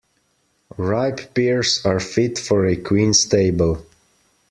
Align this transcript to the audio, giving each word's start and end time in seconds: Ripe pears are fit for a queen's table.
Ripe 0.77 1.35
pears 1.35 1.81
are 1.85 1.99
fit 1.99 2.39
for 2.39 2.65
a 2.65 2.75
queen's 2.75 3.23
table. 3.23 3.85